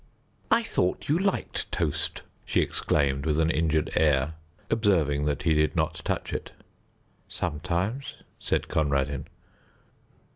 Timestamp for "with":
3.23-3.39